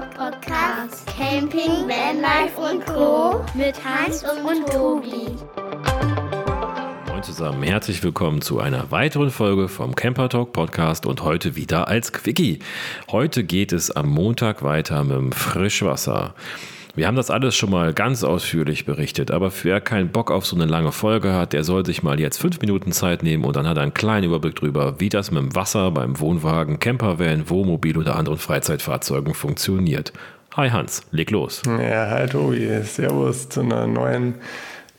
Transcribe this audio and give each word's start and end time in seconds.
Podcast. 0.00 1.06
Camping, 1.06 1.88
Vanlife 1.88 2.60
und 2.60 2.86
Co. 2.86 3.44
Mit 3.54 3.74
Hans 3.84 4.22
und 4.22 4.66
Tobi. 4.68 5.34
Moin 7.08 7.22
zusammen, 7.22 7.64
herzlich 7.64 8.02
willkommen 8.04 8.40
zu 8.40 8.60
einer 8.60 8.92
weiteren 8.92 9.30
Folge 9.30 9.68
vom 9.68 9.96
Camper 9.96 10.28
Talk 10.28 10.52
Podcast 10.52 11.04
und 11.04 11.24
heute 11.24 11.56
wieder 11.56 11.88
als 11.88 12.12
Quickie. 12.12 12.60
Heute 13.10 13.42
geht 13.42 13.72
es 13.72 13.90
am 13.90 14.08
Montag 14.08 14.62
weiter 14.62 15.02
mit 15.02 15.16
dem 15.16 15.32
Frischwasser. 15.32 16.34
Wir 16.98 17.06
haben 17.06 17.14
das 17.14 17.30
alles 17.30 17.54
schon 17.54 17.70
mal 17.70 17.92
ganz 17.92 18.24
ausführlich 18.24 18.84
berichtet, 18.84 19.30
aber 19.30 19.52
wer 19.62 19.80
keinen 19.80 20.08
Bock 20.08 20.32
auf 20.32 20.44
so 20.44 20.56
eine 20.56 20.64
lange 20.64 20.90
Folge 20.90 21.32
hat, 21.32 21.52
der 21.52 21.62
soll 21.62 21.86
sich 21.86 22.02
mal 22.02 22.18
jetzt 22.18 22.38
fünf 22.38 22.60
Minuten 22.60 22.90
Zeit 22.90 23.22
nehmen 23.22 23.44
und 23.44 23.54
dann 23.54 23.68
hat 23.68 23.76
er 23.76 23.84
einen 23.84 23.94
kleinen 23.94 24.24
Überblick 24.26 24.56
darüber, 24.56 24.98
wie 24.98 25.08
das 25.08 25.30
mit 25.30 25.40
dem 25.40 25.54
Wasser 25.54 25.92
beim 25.92 26.18
Wohnwagen, 26.18 26.80
Campervan, 26.80 27.48
Wohnmobil 27.48 27.98
oder 27.98 28.16
anderen 28.16 28.38
Freizeitfahrzeugen 28.38 29.34
funktioniert. 29.34 30.12
Hi 30.56 30.70
Hans, 30.70 31.02
leg 31.12 31.30
los. 31.30 31.62
Ja, 31.66 32.10
hi 32.10 32.26
Tobi, 32.26 32.82
Servus 32.82 33.48
zu 33.48 33.60
einer 33.60 33.86
neuen 33.86 34.34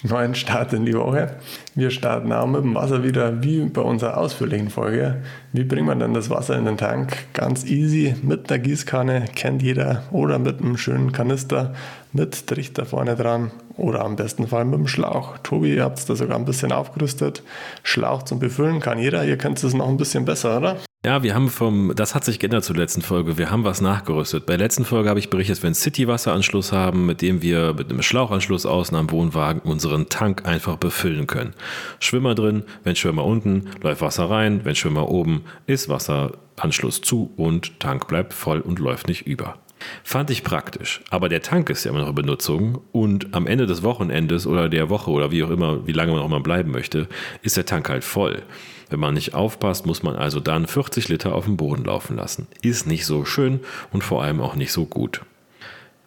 neuen 0.03 0.34
Start 0.34 0.71
in 0.73 0.85
die 0.85 0.94
Woche. 0.94 1.35
Wir 1.76 1.91
starten 1.91 2.31
auch 2.31 2.48
mit 2.48 2.63
dem 2.63 2.76
Wasser 2.76 3.03
wieder 3.03 3.44
wie 3.44 3.66
bei 3.66 3.81
unserer 3.81 4.17
ausführlichen 4.17 4.70
Folge. 4.70 5.22
Wie 5.52 5.63
bringt 5.63 5.88
man 5.88 5.99
denn 5.99 6.13
das 6.13 6.30
Wasser 6.30 6.58
in 6.58 6.66
den 6.66 6.77
Tank? 6.77 7.17
Ganz 7.34 7.66
easy 7.66 8.16
mit 8.22 8.49
der 8.49 8.59
Gießkanne, 8.59 9.25
kennt 9.35 9.62
jeder, 9.62 10.03
oder 10.12 10.39
mit 10.39 10.62
einem 10.62 10.77
schönen 10.77 11.12
Kanister 11.12 11.73
mit 12.13 12.48
Trichter 12.48 12.85
vorne 12.85 13.16
dran 13.16 13.52
oder 13.77 14.03
am 14.03 14.16
besten 14.16 14.48
Fall 14.48 14.66
mit 14.66 14.80
dem 14.80 14.88
Schlauch. 14.88 15.38
Tobi, 15.39 15.75
ihr 15.75 15.84
habt 15.84 16.00
es 16.00 16.05
da 16.05 16.16
sogar 16.16 16.38
ein 16.38 16.45
bisschen 16.45 16.72
aufgerüstet. 16.72 17.44
Schlauch 17.84 18.23
zum 18.23 18.39
Befüllen 18.39 18.80
kann 18.80 19.00
jeder, 19.00 19.25
ihr 19.25 19.38
könnt 19.38 19.63
es 19.63 19.73
noch 19.73 19.88
ein 19.88 19.97
bisschen 19.97 20.25
besser, 20.25 20.58
oder? 20.58 20.77
Ja, 21.05 21.23
wir 21.23 21.34
haben 21.34 21.49
vom, 21.49 21.94
das 21.95 22.13
hat 22.13 22.26
sich 22.26 22.39
geändert 22.39 22.66
zur 22.66 22.76
letzten 22.76 23.02
Folge. 23.02 23.38
Wir 23.38 23.49
haben 23.49 23.63
was 23.63 23.80
nachgerüstet. 23.80 24.45
Bei 24.45 24.58
der 24.58 24.66
letzten 24.66 24.83
Folge 24.83 25.08
habe 25.08 25.17
ich 25.17 25.30
berichtet, 25.30 25.56
dass 25.56 25.64
wir 25.64 25.67
einen 25.67 25.75
City-Wasseranschluss 25.75 26.73
haben, 26.73 27.06
mit 27.06 27.22
dem 27.22 27.41
wir 27.41 27.73
mit 27.73 27.89
einem 27.89 28.02
Schlauchanschluss 28.02 28.66
außen 28.66 28.97
am 28.97 29.09
Wohnwagen 29.09 29.61
unseren 29.61 30.09
Tank 30.09 30.45
einfach 30.45 30.75
befüllen 30.75 31.25
können. 31.25 31.53
Schwimmer 32.02 32.36
drin, 32.36 32.64
wenn 32.83 32.97
Schwimmer 32.97 33.23
unten, 33.23 33.69
läuft 33.81 34.02
Wasser 34.02 34.30
rein, 34.30 34.66
wenn 34.66 34.75
Schwimmer 34.75 35.09
oben, 35.09 35.45
ist 35.67 35.88
Wasseranschluss 35.88 37.00
zu 37.00 37.31
und 37.38 37.80
Tank 37.80 38.09
bleibt 38.09 38.34
voll 38.34 38.59
und 38.59 38.80
läuft 38.80 39.08
nicht 39.08 39.25
über. 39.25 39.58
Fand 40.03 40.30
ich 40.30 40.44
praktisch. 40.44 41.02
Aber 41.09 41.30
der 41.30 41.41
Tank 41.41 41.69
ist 41.69 41.83
ja 41.83 41.91
immer 41.91 42.02
noch 42.02 42.09
in 42.09 42.16
Benutzung 42.16 42.81
und 42.91 43.33
am 43.33 43.47
Ende 43.47 43.66
des 43.66 43.83
Wochenendes 43.83 44.47
oder 44.47 44.69
der 44.69 44.89
Woche 44.89 45.11
oder 45.11 45.31
wie 45.31 45.44
auch 45.44 45.49
immer, 45.49 45.88
wie 45.88 45.91
lange 45.91 46.11
man 46.11 46.22
auch 46.22 46.27
immer 46.27 46.41
bleiben 46.41 46.72
möchte, 46.72 47.08
ist 47.41 47.58
der 47.58 47.66
Tank 47.66 47.89
halt 47.89 48.03
voll. 48.03 48.44
Wenn 48.89 49.00
man 49.00 49.13
nicht 49.13 49.33
aufpasst, 49.33 49.85
muss 49.85 50.03
man 50.03 50.16
also 50.16 50.39
dann 50.39 50.66
40 50.66 51.09
Liter 51.09 51.35
auf 51.35 51.45
dem 51.45 51.57
Boden 51.57 51.85
laufen 51.85 52.17
lassen. 52.17 52.47
Ist 52.61 52.88
nicht 52.88 53.05
so 53.05 53.23
schön 53.23 53.59
und 53.91 54.03
vor 54.03 54.23
allem 54.23 54.41
auch 54.41 54.55
nicht 54.55 54.72
so 54.72 54.85
gut. 54.85 55.22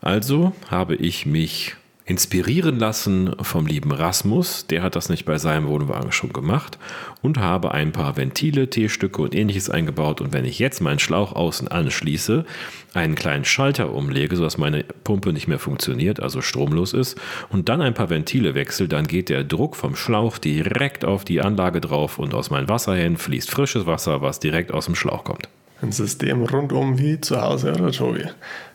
Also 0.01 0.53
habe 0.69 0.97
ich 0.97 1.27
mich 1.27 1.77
inspirieren 2.05 2.79
lassen 2.79 3.35
vom 3.41 3.67
lieben 3.67 3.93
Rasmus, 3.93 4.67
der 4.67 4.83
hat 4.83 4.97
das 4.97 5.09
nicht 5.09 5.25
bei 5.25 5.39
seinem 5.39 5.69
Wohnwagen 5.69 6.11
schon 6.11 6.33
gemacht 6.33 6.79
und 7.23 7.39
habe 7.39 7.73
ein 7.73 7.93
paar 7.93 8.17
Ventile, 8.17 8.69
T-Stücke 8.69 9.23
und 9.23 9.35
ähnliches 9.35 9.71
eingebaut 9.71 10.21
und 10.21 10.33
wenn 10.33 10.45
ich 10.45 10.59
jetzt 10.59 10.81
meinen 10.81 10.99
Schlauch 10.99 11.33
außen 11.33 11.69
anschließe, 11.69 12.45
einen 12.93 13.15
kleinen 13.15 13.45
Schalter 13.45 13.93
umlege, 13.95 14.37
sodass 14.37 14.59
meine 14.59 14.85
Pumpe 15.05 15.33
nicht 15.33 15.47
mehr 15.47 15.61
funktioniert, 15.61 16.21
also 16.21 16.41
stromlos 16.41 16.93
ist 16.93 17.21
und 17.51 17.69
dann 17.69 17.81
ein 17.81 17.95
paar 17.95 18.11
Ventile 18.11 18.55
wechsle, 18.55 18.89
dann 18.89 19.07
geht 19.07 19.29
der 19.29 19.45
Druck 19.45 19.77
vom 19.77 19.95
Schlauch 19.95 20.39
direkt 20.39 21.05
auf 21.05 21.25
die 21.25 21.41
Anlage 21.41 21.81
drauf 21.81 22.19
und 22.19 22.35
aus 22.35 22.51
meinen 22.51 22.69
Wasserhähnen 22.69 23.17
fließt 23.17 23.51
frisches 23.51 23.87
Wasser, 23.87 24.21
was 24.23 24.41
direkt 24.41 24.73
aus 24.73 24.87
dem 24.87 24.97
Schlauch 24.97 25.23
kommt. 25.25 25.49
Ein 25.81 25.93
System 25.93 26.45
rundum 26.45 26.99
wie 26.99 27.21
zu 27.21 27.41
Hause 27.41 27.73
oder 27.73 27.91
Joey. 27.91 28.27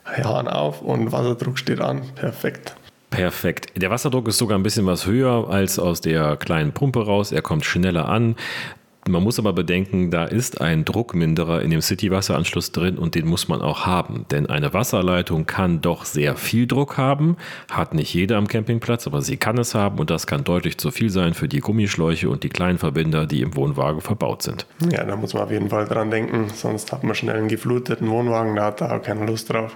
Hahn 0.04 0.48
auf 0.48 0.82
und 0.82 1.10
Wasserdruck 1.10 1.58
steht 1.58 1.80
an. 1.80 2.02
Perfekt. 2.14 2.74
Perfekt. 3.10 3.72
Der 3.76 3.90
Wasserdruck 3.90 4.28
ist 4.28 4.38
sogar 4.38 4.58
ein 4.58 4.62
bisschen 4.62 4.86
was 4.86 5.06
höher 5.06 5.48
als 5.48 5.78
aus 5.78 6.00
der 6.00 6.36
kleinen 6.36 6.72
Pumpe 6.72 7.04
raus. 7.06 7.32
Er 7.32 7.42
kommt 7.42 7.64
schneller 7.64 8.08
an. 8.08 8.36
Man 9.08 9.22
muss 9.22 9.38
aber 9.38 9.54
bedenken, 9.54 10.10
da 10.10 10.24
ist 10.24 10.60
ein 10.60 10.84
Druckminderer 10.84 11.62
in 11.62 11.70
dem 11.70 11.80
City-Wasseranschluss 11.80 12.72
drin 12.72 12.98
und 12.98 13.14
den 13.14 13.26
muss 13.26 13.48
man 13.48 13.62
auch 13.62 13.86
haben. 13.86 14.26
Denn 14.30 14.46
eine 14.46 14.74
Wasserleitung 14.74 15.46
kann 15.46 15.80
doch 15.80 16.04
sehr 16.04 16.36
viel 16.36 16.66
Druck 16.66 16.98
haben, 16.98 17.38
hat 17.70 17.94
nicht 17.94 18.12
jeder 18.12 18.36
am 18.36 18.48
Campingplatz, 18.48 19.06
aber 19.06 19.22
sie 19.22 19.38
kann 19.38 19.56
es 19.56 19.74
haben 19.74 19.98
und 19.98 20.10
das 20.10 20.26
kann 20.26 20.44
deutlich 20.44 20.76
zu 20.76 20.90
viel 20.90 21.08
sein 21.08 21.32
für 21.32 21.48
die 21.48 21.60
Gummischläuche 21.60 22.28
und 22.28 22.42
die 22.42 22.50
kleinen 22.50 22.76
Verbinder, 22.76 23.24
die 23.26 23.40
im 23.40 23.56
Wohnwagen 23.56 24.02
verbaut 24.02 24.42
sind. 24.42 24.66
Ja, 24.92 25.04
da 25.04 25.16
muss 25.16 25.32
man 25.32 25.44
auf 25.44 25.50
jeden 25.50 25.70
Fall 25.70 25.86
dran 25.86 26.10
denken, 26.10 26.48
sonst 26.54 26.92
hat 26.92 27.02
man 27.02 27.14
schnell 27.14 27.36
einen 27.36 27.48
gefluteten 27.48 28.10
Wohnwagen, 28.10 28.56
da 28.56 28.66
hat 28.66 28.82
da 28.82 28.94
auch 28.94 29.02
keine 29.02 29.24
Lust 29.24 29.50
drauf. 29.50 29.74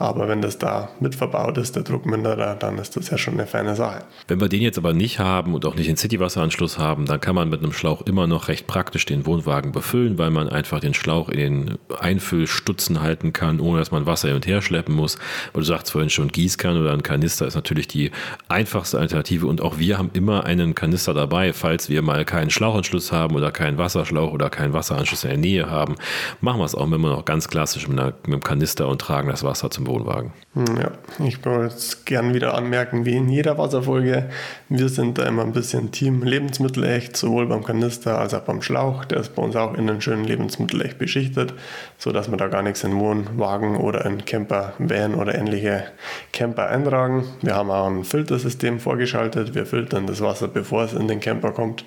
Aber 0.00 0.28
wenn 0.28 0.40
das 0.40 0.56
da 0.56 0.88
mit 0.98 1.14
verbaut 1.14 1.58
ist, 1.58 1.76
der 1.76 1.82
Druckminderer, 1.82 2.54
dann 2.54 2.78
ist 2.78 2.96
das 2.96 3.10
ja 3.10 3.18
schon 3.18 3.34
eine 3.34 3.46
feine 3.46 3.76
Sache. 3.76 4.04
Wenn 4.28 4.40
wir 4.40 4.48
den 4.48 4.62
jetzt 4.62 4.78
aber 4.78 4.94
nicht 4.94 5.18
haben 5.18 5.52
und 5.52 5.66
auch 5.66 5.74
nicht 5.74 5.90
den 5.90 5.98
Citywasseranschluss 5.98 6.78
haben, 6.78 7.04
dann 7.04 7.20
kann 7.20 7.34
man 7.34 7.50
mit 7.50 7.62
einem 7.62 7.74
Schlauch 7.74 8.00
immer 8.06 8.26
noch 8.26 8.48
recht 8.48 8.66
praktisch 8.66 9.04
den 9.04 9.26
Wohnwagen 9.26 9.72
befüllen, 9.72 10.16
weil 10.16 10.30
man 10.30 10.48
einfach 10.48 10.80
den 10.80 10.94
Schlauch 10.94 11.28
in 11.28 11.38
den 11.38 11.78
Einfüllstutzen 12.00 13.02
halten 13.02 13.34
kann, 13.34 13.60
ohne 13.60 13.78
dass 13.78 13.90
man 13.90 14.06
Wasser 14.06 14.28
hin 14.28 14.36
und 14.36 14.46
her 14.46 14.62
schleppen 14.62 14.94
muss. 14.94 15.18
Weil 15.52 15.60
du 15.60 15.66
sagst 15.66 15.92
vorhin 15.92 16.08
schon, 16.08 16.28
Gießkanne 16.28 16.80
oder 16.80 16.94
ein 16.94 17.02
Kanister 17.02 17.46
ist 17.46 17.54
natürlich 17.54 17.86
die 17.86 18.10
einfachste 18.48 18.98
Alternative 18.98 19.46
und 19.46 19.60
auch 19.60 19.76
wir 19.76 19.98
haben 19.98 20.08
immer 20.14 20.44
einen 20.44 20.74
Kanister 20.74 21.12
dabei, 21.12 21.52
falls 21.52 21.90
wir 21.90 22.00
mal 22.00 22.24
keinen 22.24 22.48
Schlauchanschluss 22.48 23.12
haben 23.12 23.36
oder 23.36 23.50
keinen 23.50 23.76
Wasserschlauch 23.76 24.32
oder 24.32 24.48
keinen 24.48 24.72
Wasseranschluss 24.72 25.24
in 25.24 25.30
der 25.30 25.38
Nähe 25.38 25.70
haben. 25.70 25.96
Machen 26.40 26.58
wir 26.58 26.64
es 26.64 26.74
auch 26.74 26.90
immer 26.90 26.96
noch 26.96 27.26
ganz 27.26 27.48
klassisch 27.48 27.86
mit, 27.86 28.00
einer, 28.00 28.14
mit 28.24 28.32
einem 28.32 28.42
Kanister 28.42 28.88
und 28.88 28.98
tragen 28.98 29.28
das 29.28 29.44
Wasser 29.44 29.70
zum 29.70 29.89
Wohnwagen. 29.90 30.32
Hm, 30.54 30.76
ja, 30.78 30.90
ich 31.26 31.44
wollte 31.44 31.74
jetzt 31.74 32.06
gern 32.06 32.32
wieder 32.34 32.54
anmerken, 32.54 33.04
wie 33.04 33.16
in 33.16 33.28
jeder 33.28 33.58
Wasserfolge, 33.58 34.30
wir 34.68 34.88
sind 34.88 35.18
da 35.18 35.26
immer 35.26 35.42
ein 35.42 35.52
bisschen 35.52 35.92
Team 35.92 36.22
Lebensmittelecht, 36.22 37.16
sowohl 37.16 37.46
beim 37.46 37.62
Kanister 37.62 38.18
als 38.18 38.34
auch 38.34 38.40
beim 38.40 38.62
Schlauch. 38.62 39.04
Der 39.04 39.20
ist 39.20 39.34
bei 39.34 39.42
uns 39.42 39.54
auch 39.56 39.74
innen 39.74 40.00
schön 40.00 40.24
Lebensmittelecht 40.24 40.98
beschichtet, 40.98 41.54
sodass 41.98 42.30
wir 42.30 42.36
da 42.36 42.48
gar 42.48 42.62
nichts 42.62 42.82
in 42.84 42.98
Wohnwagen 42.98 43.76
oder 43.76 44.04
in 44.06 44.24
Camper, 44.24 44.72
Van 44.78 45.14
oder 45.14 45.34
ähnliche 45.34 45.84
Camper 46.32 46.68
eintragen. 46.68 47.24
Wir 47.42 47.54
haben 47.54 47.70
auch 47.70 47.86
ein 47.86 48.04
Filtersystem 48.04 48.80
vorgeschaltet. 48.80 49.54
Wir 49.54 49.66
filtern 49.66 50.06
das 50.06 50.20
Wasser, 50.20 50.48
bevor 50.48 50.84
es 50.84 50.94
in 50.94 51.08
den 51.08 51.20
Camper 51.20 51.52
kommt, 51.52 51.84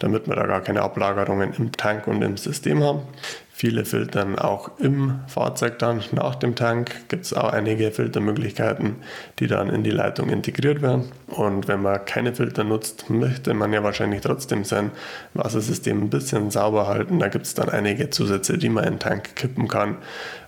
damit 0.00 0.26
wir 0.26 0.34
da 0.34 0.46
gar 0.46 0.60
keine 0.60 0.82
Ablagerungen 0.82 1.54
im 1.56 1.72
Tank 1.72 2.08
und 2.08 2.20
im 2.22 2.36
System 2.36 2.82
haben. 2.82 3.02
Viele 3.60 3.84
filtern 3.84 4.38
auch 4.38 4.70
im 4.78 5.20
Fahrzeug 5.26 5.78
dann 5.80 6.02
nach 6.12 6.34
dem 6.36 6.54
Tank. 6.54 6.92
Gibt 7.08 7.26
es 7.26 7.34
auch 7.34 7.52
einige 7.52 7.90
Filtermöglichkeiten, 7.90 8.96
die 9.38 9.48
dann 9.48 9.68
in 9.68 9.84
die 9.84 9.90
Leitung 9.90 10.30
integriert 10.30 10.80
werden. 10.80 11.12
Und 11.26 11.68
wenn 11.68 11.82
man 11.82 12.02
keine 12.06 12.34
Filter 12.34 12.64
nutzt, 12.64 13.10
möchte 13.10 13.52
man 13.52 13.74
ja 13.74 13.84
wahrscheinlich 13.84 14.22
trotzdem 14.22 14.64
sein 14.64 14.92
Wassersystem 15.34 16.04
ein 16.04 16.08
bisschen 16.08 16.50
sauber 16.50 16.86
halten. 16.86 17.18
Da 17.18 17.28
gibt 17.28 17.44
es 17.44 17.52
dann 17.52 17.68
einige 17.68 18.08
Zusätze, 18.08 18.56
die 18.56 18.70
man 18.70 18.84
in 18.84 18.94
den 18.94 18.98
Tank 18.98 19.36
kippen 19.36 19.68
kann. 19.68 19.98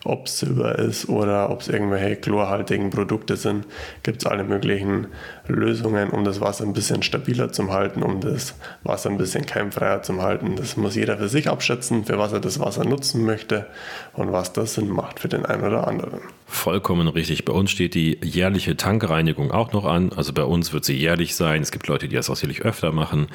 Ob 0.04 0.24
es 0.24 0.38
Silber 0.38 0.78
ist 0.78 1.10
oder 1.10 1.50
ob 1.50 1.60
es 1.60 1.68
irgendwelche 1.68 2.16
chlorhaltigen 2.16 2.88
Produkte 2.88 3.36
sind, 3.36 3.66
gibt 4.02 4.22
es 4.22 4.26
alle 4.26 4.42
möglichen 4.42 5.08
Lösungen, 5.48 6.08
um 6.08 6.24
das 6.24 6.40
Wasser 6.40 6.64
ein 6.64 6.72
bisschen 6.72 7.02
stabiler 7.02 7.52
zu 7.52 7.70
halten, 7.70 8.02
um 8.02 8.22
das 8.22 8.54
Wasser 8.84 9.10
ein 9.10 9.18
bisschen 9.18 9.41
keimfreier 9.46 10.02
zu 10.02 10.20
halten. 10.20 10.56
Das 10.56 10.76
muss 10.76 10.94
jeder 10.94 11.18
für 11.18 11.28
sich 11.28 11.48
abschätzen, 11.48 12.04
für 12.04 12.18
was 12.18 12.32
er 12.32 12.40
das 12.40 12.60
Wasser 12.60 12.84
nutzen 12.84 13.24
möchte 13.24 13.66
und 14.12 14.32
was 14.32 14.52
das 14.52 14.74
Sinn 14.74 14.88
macht 14.88 15.20
für 15.20 15.28
den 15.28 15.46
einen 15.46 15.64
oder 15.64 15.86
anderen. 15.86 16.20
Vollkommen 16.46 17.08
richtig. 17.08 17.44
Bei 17.44 17.52
uns 17.52 17.70
steht 17.70 17.94
die 17.94 18.18
jährliche 18.22 18.76
Tankreinigung 18.76 19.50
auch 19.50 19.72
noch 19.72 19.84
an. 19.84 20.12
Also 20.14 20.32
bei 20.32 20.44
uns 20.44 20.72
wird 20.72 20.84
sie 20.84 20.94
jährlich 20.94 21.34
sein. 21.34 21.62
Es 21.62 21.70
gibt 21.70 21.88
Leute, 21.88 22.08
die 22.08 22.16
das 22.16 22.28
auch 22.28 22.36
sicherlich 22.36 22.62
öfter 22.62 22.92
machen. 22.92 23.28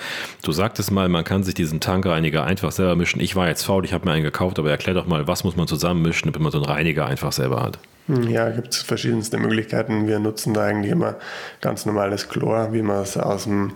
Du 0.44 0.52
sagtest 0.52 0.92
mal, 0.92 1.10
man 1.10 1.24
kann 1.24 1.44
sich 1.44 1.56
diesen 1.56 1.80
Tankreiniger 1.80 2.44
einfach 2.44 2.72
selber 2.72 2.96
mischen. 2.96 3.20
Ich 3.20 3.36
war 3.36 3.48
jetzt 3.48 3.64
faul, 3.64 3.86
ich 3.86 3.94
habe 3.94 4.06
mir 4.06 4.12
einen 4.12 4.24
gekauft, 4.24 4.60
aber 4.60 4.70
erklär 4.70 4.94
doch 4.94 5.08
mal, 5.08 5.28
was 5.28 5.44
muss 5.44 5.56
man 5.56 5.68
zusammenmischen, 5.68 6.32
damit 6.32 6.42
man 6.42 6.52
so 6.52 6.60
einen 6.60 6.68
Reiniger 6.68 7.06
einfach 7.06 7.32
selber 7.32 7.64
hat. 7.64 7.80
Hm, 8.08 8.30
ja, 8.30 8.50
gibt 8.50 8.74
es 8.74 8.82
verschiedenste 8.82 9.38
Möglichkeiten. 9.38 10.08
Wir 10.08 10.20
nutzen 10.20 10.54
da 10.54 10.64
eigentlich 10.64 10.92
immer 10.92 11.16
ganz 11.60 11.86
normales 11.86 12.30
Chlor, 12.30 12.72
wie 12.72 12.82
man 12.82 13.02
es 13.02 13.18
aus 13.18 13.44
dem 13.44 13.74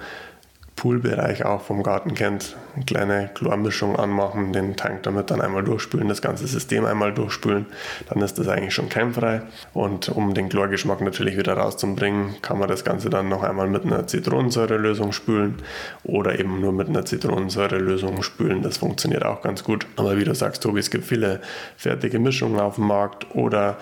Poolbereich 0.81 1.45
auch 1.45 1.61
vom 1.61 1.83
Garten 1.83 2.15
kennt. 2.15 2.55
Eine 2.75 2.85
kleine 2.85 3.29
Chlormischung 3.35 3.97
anmachen, 3.97 4.51
den 4.51 4.75
Tank 4.75 5.03
damit 5.03 5.29
dann 5.29 5.39
einmal 5.39 5.63
durchspülen, 5.63 6.07
das 6.07 6.23
ganze 6.23 6.47
System 6.47 6.85
einmal 6.85 7.13
durchspülen. 7.13 7.67
Dann 8.09 8.23
ist 8.23 8.39
das 8.39 8.47
eigentlich 8.47 8.73
schon 8.73 8.89
keimfrei. 8.89 9.43
Und 9.75 10.09
um 10.09 10.33
den 10.33 10.49
Chlorgeschmack 10.49 11.01
natürlich 11.01 11.37
wieder 11.37 11.53
rauszubringen, 11.53 12.41
kann 12.41 12.57
man 12.57 12.67
das 12.67 12.83
Ganze 12.83 13.11
dann 13.11 13.29
noch 13.29 13.43
einmal 13.43 13.67
mit 13.67 13.85
einer 13.85 14.07
Zitronensäurelösung 14.07 15.11
spülen 15.11 15.59
oder 16.03 16.39
eben 16.39 16.59
nur 16.59 16.71
mit 16.71 16.89
einer 16.89 17.05
Zitronensäurelösung 17.05 18.23
spülen. 18.23 18.63
Das 18.63 18.77
funktioniert 18.77 19.23
auch 19.23 19.43
ganz 19.43 19.63
gut. 19.63 19.85
Aber 19.97 20.17
wie 20.17 20.23
du 20.23 20.33
sagst, 20.33 20.63
Tobi, 20.63 20.79
es 20.79 20.89
gibt 20.89 21.05
viele 21.05 21.41
fertige 21.77 22.17
Mischungen 22.17 22.59
auf 22.59 22.75
dem 22.75 22.87
Markt 22.87 23.35
oder 23.35 23.77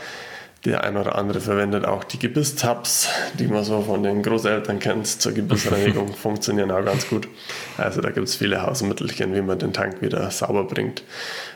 Der 0.65 0.83
ein 0.83 0.97
oder 0.97 1.15
andere 1.15 1.39
verwendet 1.39 1.85
auch 1.85 2.03
die 2.03 2.19
Gebisstabs, 2.19 3.07
die 3.35 3.47
man 3.47 3.63
so 3.63 3.81
von 3.81 4.03
den 4.03 4.21
Großeltern 4.21 4.79
kennt, 4.79 5.07
zur 5.07 5.31
Gebissreinigung, 5.31 6.13
funktionieren 6.13 6.69
auch 6.71 6.83
ganz 6.83 7.07
gut. 7.07 7.29
Also 7.77 8.01
da 8.01 8.09
gibt 8.09 8.27
es 8.27 8.35
viele 8.35 8.61
Hausmittelchen, 8.61 9.33
wie 9.33 9.41
man 9.41 9.57
den 9.57 9.71
Tank 9.71 10.01
wieder 10.01 10.29
sauber 10.31 10.65
bringt. 10.65 11.03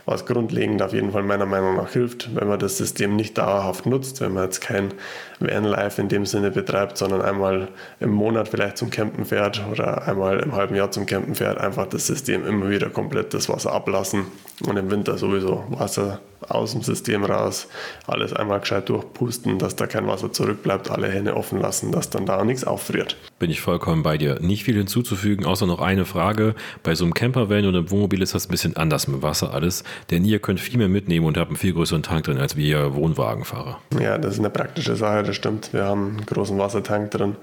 Was 0.06 0.26
grundlegend 0.26 0.82
auf 0.82 0.94
jeden 0.94 1.12
Fall 1.12 1.24
meiner 1.24 1.46
Meinung 1.46 1.76
nach 1.76 1.92
hilft, 1.92 2.34
wenn 2.34 2.48
man 2.48 2.60
das 2.60 2.78
System 2.78 3.18
nicht 3.18 3.38
dauerhaft 3.38 3.86
nutzt, 3.86 4.22
wenn 4.22 4.34
man 4.34 4.46
jetzt 4.46 4.62
kein 4.62 4.94
Vanlife 5.40 6.02
in 6.02 6.08
dem 6.08 6.26
Sinne 6.26 6.52
betreibt, 6.52 6.98
sondern 6.98 7.22
einmal 7.22 7.70
im 8.00 8.12
Monat 8.12 8.48
vielleicht 8.48 8.78
zum 8.78 8.90
Campen 8.90 9.26
fährt 9.26 9.62
oder 9.70 10.08
einmal 10.08 10.40
im 10.40 10.54
halben 10.54 10.76
Jahr 10.76 10.92
zum 10.92 11.06
Campen 11.06 11.36
fährt, 11.36 11.58
einfach 11.58 11.88
das 11.88 12.08
System 12.08 12.46
immer 12.46 12.70
wieder 12.70 12.90
komplett 12.90 13.34
das 13.34 13.50
Wasser 13.50 13.74
ablassen 13.74 14.28
und 14.66 14.78
im 14.78 14.90
Winter 14.92 15.18
sowieso 15.18 15.66
Wasser 15.70 16.20
aus 16.50 16.74
dem 16.74 16.82
System 16.82 17.24
raus, 17.24 17.68
alles 18.08 18.34
einmal 18.34 18.60
gescheit 18.60 18.90
durchpusten, 18.94 19.60
dass 19.60 19.76
da 19.76 19.88
kein 19.88 20.08
Wasser 20.08 20.32
zurückbleibt, 20.32 20.90
alle 20.92 21.10
Hände 21.10 21.36
offen 21.36 21.60
lassen, 21.60 21.92
dass 21.92 22.10
dann 22.10 22.26
da 22.26 22.44
nichts 22.44 22.64
auffriert. 22.64 23.18
Bin 23.40 23.50
ich 23.50 23.62
vollkommen 23.62 24.04
bei 24.04 24.18
dir. 24.18 24.40
Nicht 24.40 24.64
viel 24.64 24.76
hinzuzufügen, 24.76 25.46
außer 25.46 25.66
noch 25.66 25.82
eine 25.82 26.06
Frage. 26.06 26.56
Bei 26.84 26.96
so 26.96 27.04
einem 27.04 27.14
Campervan 27.14 27.66
oder 27.66 27.80
einem 27.80 27.92
Wohnmobil 27.92 28.22
ist 28.22 28.36
das 28.36 28.48
ein 28.48 28.52
bisschen 28.52 28.78
anders 28.78 29.08
mit 29.08 29.22
Wasser 29.22 29.54
alles, 29.54 29.84
denn 30.12 30.24
ihr 30.26 30.40
könnt 30.40 30.60
viel 30.60 30.78
mehr 30.78 30.90
mitnehmen 30.90 31.26
und 31.26 31.38
habt 31.38 31.50
einen 31.50 31.58
viel 31.58 31.74
größeren 31.74 32.04
Tank 32.04 32.26
drin 32.26 32.38
als 32.38 32.56
wir 32.56 32.96
Wohnwagenfahrer. 32.96 33.80
Ja, 34.00 34.18
das 34.18 34.34
ist 34.34 34.40
eine 34.40 34.50
praktische 34.50 34.96
Sache, 34.96 35.24
das 35.24 35.36
stimmt. 35.36 35.74
Wir 35.74 35.86
haben 35.86 36.18
einen 36.18 36.26
großen 36.26 36.58
Wassertank 36.58 37.12
drin 37.12 37.36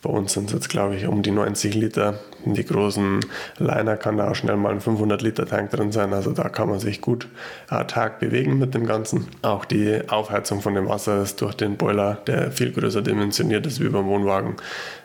bei 0.00 0.10
uns 0.10 0.32
sind 0.32 0.48
es 0.48 0.52
jetzt, 0.52 0.68
glaube 0.68 0.94
ich, 0.94 1.06
um 1.06 1.22
die 1.22 1.32
90 1.32 1.74
Liter. 1.74 2.20
In 2.44 2.54
die 2.54 2.64
großen 2.64 3.20
Liner 3.58 3.96
kann 3.96 4.16
da 4.16 4.30
auch 4.30 4.34
schnell 4.36 4.56
mal 4.56 4.70
ein 4.70 4.80
500 4.80 5.20
Liter 5.22 5.44
Tank 5.44 5.70
drin 5.70 5.90
sein. 5.90 6.12
Also 6.12 6.30
da 6.30 6.48
kann 6.48 6.68
man 6.68 6.78
sich 6.78 7.00
gut 7.00 7.26
einen 7.68 7.88
Tag 7.88 8.20
bewegen 8.20 8.58
mit 8.58 8.74
dem 8.74 8.86
Ganzen. 8.86 9.26
Auch 9.42 9.64
die 9.64 10.00
Aufheizung 10.08 10.62
von 10.62 10.74
dem 10.74 10.88
Wasser 10.88 11.20
ist 11.22 11.40
durch 11.40 11.54
den 11.54 11.76
Boiler, 11.76 12.18
der 12.26 12.52
viel 12.52 12.70
größer 12.70 13.02
dimensioniert 13.02 13.66
ist 13.66 13.80
wie 13.80 13.88
beim 13.88 14.06
Wohnwagen, 14.06 14.54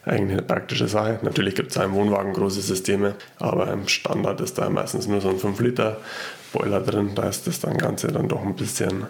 eigentlich 0.05 0.37
eine 0.37 0.43
praktische 0.43 0.87
Sache. 0.87 1.19
Natürlich 1.23 1.55
gibt 1.55 1.71
es 1.71 1.77
auch 1.77 1.85
im 1.85 1.93
Wohnwagen 1.93 2.33
große 2.33 2.61
Systeme, 2.61 3.15
aber 3.39 3.71
im 3.71 3.87
Standard 3.87 4.41
ist 4.41 4.59
da 4.59 4.69
meistens 4.69 5.07
nur 5.07 5.21
so 5.21 5.29
ein 5.29 5.39
5 5.39 5.59
Liter 5.59 5.97
Boiler 6.51 6.81
drin. 6.81 7.11
Da 7.15 7.23
ist 7.23 7.47
das 7.47 7.59
dann 7.59 7.79
Ganze 7.79 8.09
dann 8.09 8.27
doch 8.27 8.43
ein 8.43 8.55
bisschen 8.55 9.07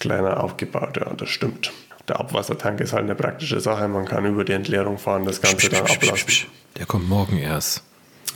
kleiner 0.00 0.42
aufgebaut. 0.42 0.96
Ja, 0.96 1.12
das 1.14 1.28
stimmt 1.28 1.70
der 2.08 2.20
Abwassertank 2.20 2.80
ist 2.80 2.92
halt 2.92 3.04
eine 3.04 3.14
praktische 3.14 3.60
Sache. 3.60 3.86
Man 3.88 4.04
kann 4.04 4.24
über 4.24 4.44
die 4.44 4.52
Entleerung 4.52 4.98
fahren, 4.98 5.24
das 5.24 5.40
Ganze 5.40 5.68
dann 5.68 5.86
ablassen. 5.86 6.48
Der 6.76 6.86
kommt 6.86 7.08
morgen 7.08 7.38
erst. 7.38 7.82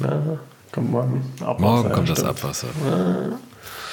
Ja, 0.00 0.38
kommt 0.72 0.90
morgen. 0.90 1.32
Abwasser, 1.40 1.60
morgen 1.60 1.92
kommt 1.92 2.08
ja, 2.08 2.14
das 2.14 2.24
Abwasser. 2.24 2.68
Ja. 2.86 3.38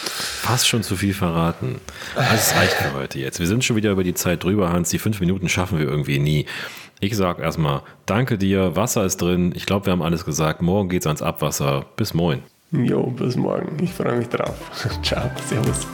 Fast 0.03 0.68
schon 0.68 0.81
zu 0.83 0.95
viel 0.95 1.13
verraten. 1.13 1.79
Das 2.15 2.56
reicht 2.56 2.73
für 2.73 2.94
heute 2.94 3.19
jetzt. 3.19 3.39
Wir 3.39 3.47
sind 3.47 3.63
schon 3.63 3.75
wieder 3.75 3.91
über 3.91 4.03
die 4.03 4.15
Zeit 4.15 4.44
drüber, 4.44 4.71
Hans. 4.71 4.89
Die 4.89 4.97
fünf 4.97 5.19
Minuten 5.19 5.47
schaffen 5.50 5.77
wir 5.77 5.85
irgendwie 5.85 6.19
nie. 6.19 6.47
Ich 7.00 7.15
sag 7.15 7.39
erstmal, 7.39 7.81
danke 8.06 8.38
dir, 8.38 8.75
Wasser 8.75 9.06
ist 9.06 9.21
drin. 9.21 9.53
Ich 9.56 9.65
glaube, 9.65 9.88
wir 9.88 9.94
haben 9.94 10.01
alles 10.01 10.25
gesagt. 10.25 10.62
Morgen 10.62 10.89
geht's 10.89 11.07
ans 11.07 11.21
Abwasser. 11.21 11.85
Bis 11.95 12.13
morgen. 12.13 12.44
Jo, 12.71 13.07
bis 13.07 13.35
morgen. 13.35 13.83
Ich 13.83 13.91
freue 13.91 14.18
mich 14.18 14.29
drauf. 14.29 14.56
Ciao, 15.03 15.29
servus. 15.47 15.88